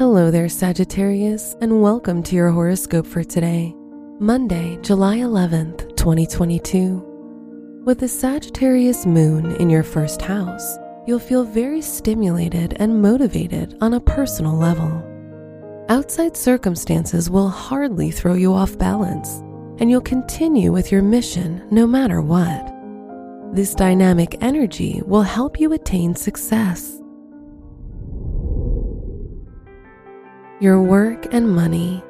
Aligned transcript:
Hello 0.00 0.30
there, 0.30 0.48
Sagittarius, 0.48 1.56
and 1.60 1.82
welcome 1.82 2.22
to 2.22 2.34
your 2.34 2.48
horoscope 2.48 3.06
for 3.06 3.22
today, 3.22 3.74
Monday, 4.18 4.78
July 4.80 5.18
11th, 5.18 5.94
2022. 5.94 7.82
With 7.84 7.98
the 7.98 8.08
Sagittarius 8.08 9.04
moon 9.04 9.54
in 9.56 9.68
your 9.68 9.82
first 9.82 10.22
house, 10.22 10.78
you'll 11.06 11.18
feel 11.18 11.44
very 11.44 11.82
stimulated 11.82 12.78
and 12.80 13.02
motivated 13.02 13.76
on 13.82 13.92
a 13.92 14.00
personal 14.00 14.56
level. 14.56 15.04
Outside 15.90 16.34
circumstances 16.34 17.28
will 17.28 17.50
hardly 17.50 18.10
throw 18.10 18.32
you 18.32 18.54
off 18.54 18.78
balance, 18.78 19.40
and 19.82 19.90
you'll 19.90 20.00
continue 20.00 20.72
with 20.72 20.90
your 20.90 21.02
mission 21.02 21.62
no 21.70 21.86
matter 21.86 22.22
what. 22.22 22.72
This 23.54 23.74
dynamic 23.74 24.38
energy 24.40 25.02
will 25.04 25.20
help 25.20 25.60
you 25.60 25.74
attain 25.74 26.14
success. 26.14 26.99
Your 30.60 30.82
work 30.82 31.32
and 31.32 31.50
money. 31.50 32.04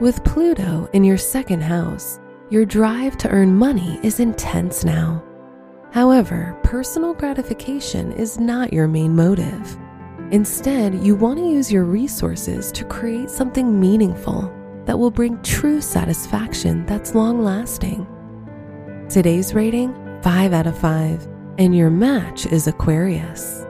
With 0.00 0.24
Pluto 0.24 0.88
in 0.94 1.04
your 1.04 1.18
second 1.18 1.62
house, 1.62 2.18
your 2.48 2.64
drive 2.64 3.18
to 3.18 3.28
earn 3.28 3.54
money 3.54 4.00
is 4.02 4.20
intense 4.20 4.86
now. 4.86 5.22
However, 5.90 6.58
personal 6.62 7.12
gratification 7.12 8.10
is 8.12 8.40
not 8.40 8.72
your 8.72 8.88
main 8.88 9.14
motive. 9.14 9.76
Instead, 10.30 10.94
you 10.94 11.14
want 11.14 11.40
to 11.40 11.44
use 11.44 11.70
your 11.70 11.84
resources 11.84 12.72
to 12.72 12.86
create 12.86 13.28
something 13.28 13.78
meaningful 13.78 14.50
that 14.86 14.98
will 14.98 15.10
bring 15.10 15.40
true 15.42 15.82
satisfaction 15.82 16.86
that's 16.86 17.14
long 17.14 17.44
lasting. 17.44 18.06
Today's 19.10 19.52
rating 19.52 19.92
5 20.22 20.54
out 20.54 20.66
of 20.66 20.78
5, 20.78 21.28
and 21.58 21.76
your 21.76 21.90
match 21.90 22.46
is 22.46 22.66
Aquarius. 22.66 23.66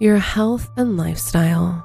Your 0.00 0.18
health 0.18 0.70
and 0.76 0.96
lifestyle. 0.96 1.84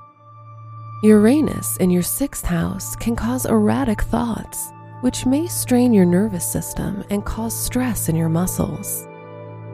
Uranus 1.01 1.77
in 1.77 1.89
your 1.89 2.03
sixth 2.03 2.45
house 2.45 2.95
can 2.95 3.15
cause 3.15 3.47
erratic 3.47 4.03
thoughts, 4.03 4.69
which 5.01 5.25
may 5.25 5.47
strain 5.47 5.95
your 5.95 6.05
nervous 6.05 6.45
system 6.45 7.03
and 7.09 7.25
cause 7.25 7.57
stress 7.57 8.09
in 8.09 8.15
your 8.15 8.29
muscles. 8.29 9.07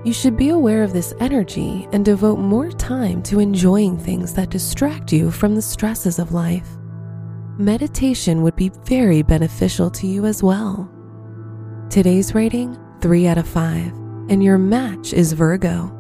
You 0.06 0.14
should 0.14 0.38
be 0.38 0.52
aware 0.52 0.84
of 0.84 0.94
this 0.94 1.14
energy 1.20 1.86
and 1.92 2.06
devote 2.06 2.40
more 2.40 2.72
time 2.72 3.22
to 3.24 3.42
enjoying 3.42 3.98
things 3.98 4.34
that 4.36 4.52
distract 4.52 5.12
you 5.12 5.32
from 5.32 5.54
the 5.54 5.62
stresses 5.62 6.18
of 6.18 6.32
life. 6.32 6.78
Meditation 7.58 8.42
would 8.42 8.56
be 8.56 8.72
very 8.86 9.22
beneficial 9.22 9.90
to 9.90 10.08
you 10.08 10.26
as 10.26 10.42
well. 10.42 10.90
Today's 11.90 12.34
rating 12.34 12.78
3 13.02 13.28
out 13.28 13.38
of 13.38 13.50
5, 13.50 13.88
and 14.30 14.42
your 14.42 14.58
match 14.58 15.12
is 15.12 15.34
Virgo. 15.34 15.94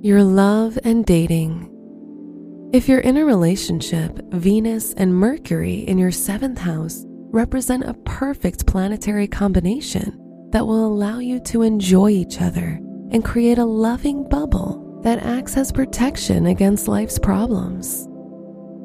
Your 0.00 0.22
love 0.22 0.78
and 0.84 1.04
dating. 1.04 1.68
If 2.72 2.88
you're 2.88 3.00
in 3.00 3.16
a 3.16 3.24
relationship, 3.24 4.16
Venus 4.30 4.92
and 4.92 5.12
Mercury 5.12 5.78
in 5.88 5.98
your 5.98 6.12
seventh 6.12 6.58
house 6.58 7.02
represent 7.32 7.82
a 7.82 7.94
perfect 8.04 8.64
planetary 8.64 9.26
combination 9.26 10.16
that 10.52 10.64
will 10.64 10.86
allow 10.86 11.18
you 11.18 11.40
to 11.46 11.62
enjoy 11.62 12.10
each 12.10 12.40
other 12.40 12.78
and 13.10 13.24
create 13.24 13.58
a 13.58 13.64
loving 13.64 14.28
bubble 14.28 15.00
that 15.02 15.24
acts 15.24 15.56
as 15.56 15.72
protection 15.72 16.46
against 16.46 16.86
life's 16.86 17.18
problems. 17.18 18.06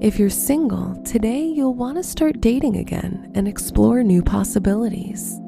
If 0.02 0.18
you're 0.18 0.32
single, 0.32 1.00
today 1.04 1.44
you'll 1.44 1.76
want 1.76 1.98
to 1.98 2.04
start 2.04 2.42
dating 2.42 2.78
again 2.78 3.32
and 3.36 3.48
explore 3.48 4.02
new 4.02 4.24
possibilities. 4.24 5.40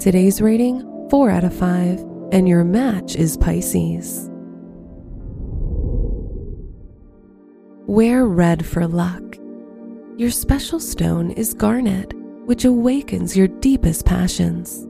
Today's 0.00 0.42
rating 0.42 0.80
4 1.10 1.30
out 1.30 1.44
of 1.44 1.54
5, 1.54 2.00
and 2.32 2.48
your 2.48 2.64
match 2.64 3.14
is 3.14 3.36
Pisces. 3.36 4.30
Wear 7.86 8.24
red 8.24 8.64
for 8.64 8.88
luck. 8.88 9.22
Your 10.16 10.30
special 10.30 10.80
stone 10.80 11.30
is 11.32 11.52
garnet, 11.52 12.14
which 12.46 12.64
awakens 12.64 13.36
your 13.36 13.48
deepest 13.48 14.06
passions. 14.06 14.86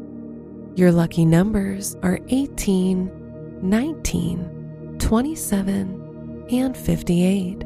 Your 0.76 0.92
lucky 0.92 1.24
numbers 1.24 1.96
are 2.04 2.20
18, 2.28 3.58
19, 3.62 4.96
27, 5.00 6.46
and 6.52 6.76
58. 6.76 7.64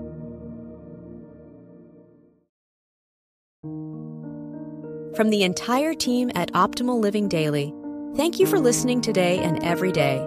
From 5.15 5.28
the 5.28 5.43
entire 5.43 5.93
team 5.93 6.31
at 6.37 6.50
Optimal 6.53 6.99
Living 6.99 7.28
Daily, 7.28 7.75
thank 8.17 8.38
you 8.38 8.47
for 8.47 8.59
listening 8.59 9.03
today 9.03 9.41
and 9.41 9.62
every 9.62 9.93
day. 9.93 10.25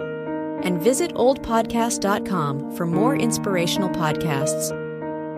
And 0.64 0.80
visit 0.80 1.12
oldpodcast.com 1.16 2.76
for 2.76 2.86
more 2.86 3.16
inspirational 3.16 3.90
podcasts. 3.90 4.81